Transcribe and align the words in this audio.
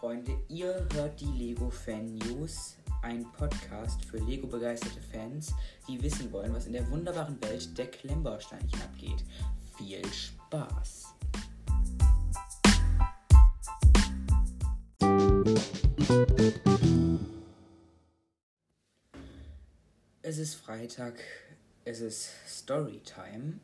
Freunde, 0.00 0.38
ihr 0.46 0.86
hört 0.94 1.20
die 1.20 1.24
Lego 1.24 1.70
Fan 1.70 2.14
News, 2.14 2.76
ein 3.02 3.26
Podcast 3.32 4.04
für 4.04 4.18
Lego 4.18 4.46
begeisterte 4.46 5.00
Fans, 5.00 5.52
die 5.88 6.00
wissen 6.00 6.30
wollen, 6.30 6.54
was 6.54 6.66
in 6.66 6.72
der 6.72 6.88
wunderbaren 6.88 7.36
Welt 7.42 7.76
der 7.76 7.88
Klemmbausteinchen 7.88 8.80
abgeht. 8.80 9.24
Viel 9.76 10.06
Spaß! 10.06 11.14
Es 20.22 20.38
ist 20.38 20.54
Freitag, 20.54 21.14
es 21.84 22.00
ist 22.00 22.30
Storytime 22.46 23.54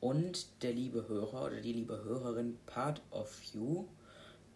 und 0.00 0.62
der 0.62 0.72
liebe 0.72 1.08
Hörer 1.08 1.44
oder 1.44 1.60
die 1.60 1.74
liebe 1.74 2.02
Hörerin 2.02 2.56
Part 2.64 3.02
of 3.10 3.38
You 3.52 3.84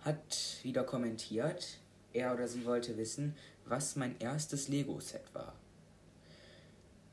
hat 0.09 0.59
wieder 0.63 0.85
kommentiert, 0.85 1.79
er 2.15 2.33
oder 2.33 2.49
sie 2.49 2.65
wollte 2.65 2.97
wissen, 2.97 3.37
was 3.67 3.95
mein 3.95 4.19
erstes 4.19 4.69
Lego-Set 4.69 5.35
war. 5.35 5.55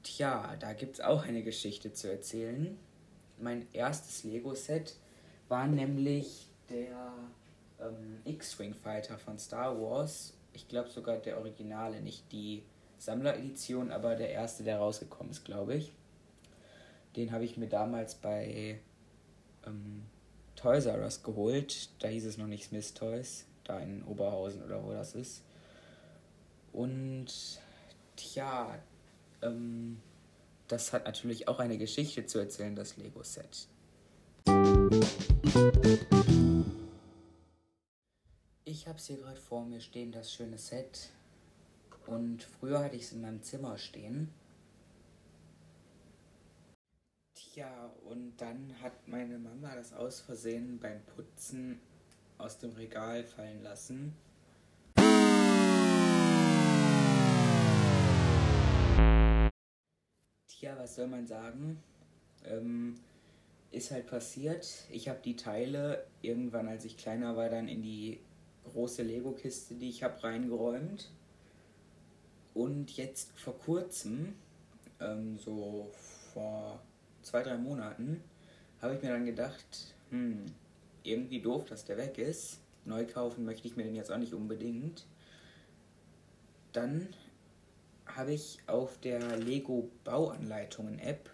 Tja, 0.01 0.55
da 0.59 0.71
gibt's 0.73 1.01
auch 1.01 1.23
eine 1.23 1.43
Geschichte 1.43 1.91
zu 1.91 2.09
erzählen. 2.09 2.77
Mein 3.37 3.67
erstes 3.73 4.23
Lego-Set 4.23 4.95
war 5.49 5.67
nämlich 5.67 6.47
der 6.69 7.13
ähm, 7.81 8.21
X-Wing 8.23 8.73
Fighter 8.73 9.17
von 9.17 9.37
Star 9.37 9.79
Wars. 9.79 10.33
Ich 10.53 10.69
glaube 10.69 10.89
sogar 10.89 11.17
der 11.17 11.37
Originale, 11.37 12.01
nicht 12.01 12.31
die 12.31 12.63
Sammleredition, 12.97 13.91
aber 13.91 14.15
der 14.15 14.29
erste, 14.29 14.63
der 14.63 14.77
rausgekommen 14.77 15.31
ist, 15.31 15.43
glaube 15.43 15.75
ich. 15.75 15.91
Den 17.17 17.33
habe 17.33 17.43
ich 17.43 17.57
mir 17.57 17.67
damals 17.67 18.15
bei 18.15 18.79
ähm, 19.65 20.03
Toys 20.65 20.87
R 20.87 20.99
Us 21.03 21.21
geholt. 21.21 21.89
Da 21.99 22.07
hieß 22.07 22.25
es 22.25 22.39
noch 22.39 22.47
nicht 22.47 22.69
Smith 22.69 22.95
Toys, 22.95 23.45
da 23.65 23.79
in 23.79 24.03
Oberhausen 24.03 24.63
oder 24.63 24.83
wo 24.83 24.93
das 24.93 25.13
ist. 25.13 25.43
Und 26.73 27.27
tja, 28.15 28.79
ähm, 29.43 30.01
das 30.67 30.91
hat 30.91 31.05
natürlich 31.05 31.47
auch 31.47 31.59
eine 31.59 31.77
Geschichte 31.77 32.25
zu 32.25 32.39
erzählen, 32.39 32.75
das 32.75 32.97
Lego-Set. 32.97 33.67
Ich 38.63 38.87
habe 38.87 38.97
es 38.97 39.05
hier 39.05 39.17
gerade 39.17 39.39
vor 39.39 39.63
mir 39.65 39.81
stehen, 39.81 40.11
das 40.11 40.33
schöne 40.33 40.57
Set. 40.57 41.11
Und 42.07 42.41
früher 42.41 42.79
hatte 42.79 42.95
ich 42.95 43.03
es 43.03 43.11
in 43.11 43.21
meinem 43.21 43.43
Zimmer 43.43 43.77
stehen. 43.77 44.33
Ja, 47.55 47.89
und 48.03 48.33
dann 48.35 48.75
hat 48.81 49.07
meine 49.07 49.37
Mama 49.37 49.73
das 49.75 49.93
aus 49.93 50.19
Versehen 50.19 50.77
beim 50.77 51.01
Putzen 51.15 51.79
aus 52.37 52.59
dem 52.59 52.73
Regal 52.73 53.23
fallen 53.23 53.63
lassen. 53.63 54.13
Tja, 60.49 60.75
was 60.77 60.95
soll 60.95 61.07
man 61.07 61.25
sagen? 61.27 61.81
Ähm, 62.43 62.95
ist 63.71 63.91
halt 63.91 64.07
passiert. 64.07 64.67
Ich 64.91 65.07
habe 65.07 65.19
die 65.23 65.37
Teile 65.37 66.05
irgendwann, 66.21 66.67
als 66.67 66.83
ich 66.83 66.97
kleiner 66.97 67.37
war, 67.37 67.47
dann 67.47 67.69
in 67.69 67.81
die 67.81 68.19
große 68.65 69.01
Lego-Kiste, 69.01 69.75
die 69.75 69.87
ich 69.87 70.03
habe, 70.03 70.21
reingeräumt. 70.21 71.09
Und 72.53 72.97
jetzt 72.97 73.31
vor 73.39 73.57
kurzem, 73.57 74.35
ähm, 74.99 75.37
so 75.37 75.89
vor 76.33 76.81
zwei, 77.25 77.43
drei 77.43 77.57
Monaten 77.57 78.23
habe 78.81 78.95
ich 78.95 79.01
mir 79.01 79.09
dann 79.09 79.25
gedacht, 79.25 79.95
hm, 80.11 80.45
irgendwie 81.03 81.41
doof, 81.41 81.65
dass 81.65 81.85
der 81.85 81.97
weg 81.97 82.17
ist. 82.17 82.59
Neu 82.85 83.05
kaufen 83.05 83.45
möchte 83.45 83.67
ich 83.67 83.75
mir 83.75 83.83
den 83.83 83.95
jetzt 83.95 84.11
auch 84.11 84.17
nicht 84.17 84.33
unbedingt. 84.33 85.05
Dann 86.71 87.09
habe 88.05 88.33
ich 88.33 88.59
auf 88.67 88.99
der 88.99 89.37
Lego 89.37 89.89
Bauanleitungen 90.03 90.99
App 90.99 91.29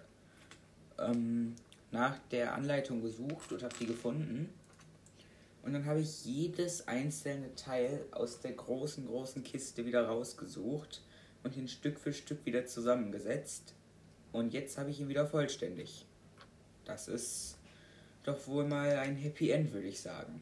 ähm, 0.98 1.56
nach 1.92 2.18
der 2.32 2.56
Anleitung 2.56 3.02
gesucht 3.02 3.52
und 3.52 3.62
habe 3.64 3.76
die 3.80 3.86
gefunden. 3.86 4.50
Und 5.64 5.74
dann 5.74 5.86
habe 5.86 6.00
ich 6.00 6.26
jedes 6.26 6.88
einzelne 6.88 7.54
Teil 7.56 8.06
aus 8.12 8.40
der 8.40 8.54
großen, 8.54 9.06
großen 9.06 9.44
Kiste 9.44 9.86
wieder 9.86 10.08
rausgesucht 10.08 11.04
und 11.44 11.58
ihn 11.58 11.68
Stück 11.68 12.00
für 12.00 12.14
Stück 12.14 12.46
wieder 12.46 12.66
zusammengesetzt. 12.66 13.76
Und 14.32 14.54
jetzt 14.54 14.78
habe 14.78 14.90
ich 14.90 15.00
ihn 15.00 15.10
wieder 15.10 15.28
vollständig. 15.28 16.06
Das 16.86 17.08
ist 17.08 17.58
doch 18.24 18.48
wohl 18.48 18.66
mal 18.66 18.98
ein 18.98 19.16
Happy 19.16 19.52
End, 19.52 19.74
würde 19.74 19.88
ich 19.88 20.00
sagen. 20.00 20.42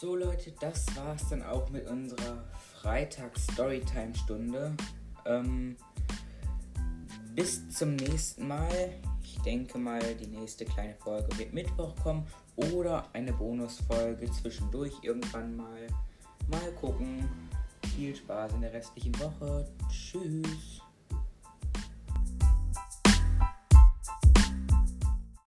So 0.00 0.14
Leute, 0.14 0.52
das 0.60 0.86
war's 0.96 1.28
dann 1.30 1.42
auch 1.42 1.70
mit 1.70 1.86
unserer 1.88 2.44
Freitags-Storytime-Stunde. 2.80 4.76
Ähm, 5.24 5.76
bis 7.36 7.68
zum 7.70 7.94
nächsten 7.94 8.48
Mal 8.48 8.90
denke 9.46 9.78
mal, 9.78 10.00
die 10.16 10.26
nächste 10.26 10.64
kleine 10.64 10.96
Folge 10.96 11.38
wird 11.38 11.54
Mittwoch 11.54 11.94
kommen 12.02 12.26
oder 12.56 13.04
eine 13.12 13.32
Bonusfolge 13.32 14.28
zwischendurch 14.32 14.92
irgendwann 15.02 15.56
mal. 15.56 15.86
Mal 16.48 16.72
gucken. 16.72 17.28
Viel 17.94 18.14
Spaß 18.14 18.54
in 18.54 18.62
der 18.62 18.72
restlichen 18.72 19.16
Woche. 19.20 19.68
Tschüss. 19.88 20.82